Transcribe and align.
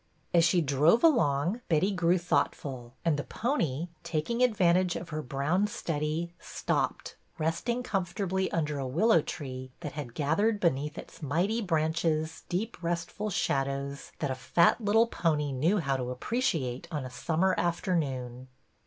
As 0.33 0.43
she 0.43 0.61
drove 0.61 1.03
along 1.03 1.61
Betty 1.69 1.91
grew 1.91 2.17
thoughtful, 2.17 2.95
and 3.05 3.17
the 3.17 3.23
pony, 3.23 3.89
taking 4.01 4.41
advantage 4.41 4.95
of 4.95 5.09
her 5.09 5.21
brown 5.21 5.67
study, 5.67 6.33
stopped, 6.39 7.15
resting 7.37 7.83
comfortably 7.83 8.51
under 8.51 8.79
a 8.79 8.87
willow 8.87 9.21
tree 9.21 9.69
that 9.81 9.91
had 9.91 10.15
gathered 10.15 10.59
beneath 10.59 10.97
its 10.97 11.21
mighty 11.21 11.61
branches 11.61 12.41
deep 12.49 12.81
restful 12.81 13.29
shadows 13.29 14.11
that 14.17 14.31
a 14.31 14.33
fat 14.33 14.81
little 14.83 15.05
pony 15.05 15.51
knew 15.51 15.77
how 15.77 15.95
to 15.95 16.09
appreciate 16.09 16.87
on 16.89 17.05
a 17.05 17.11
summer 17.11 17.53
afternoon. 17.59 18.47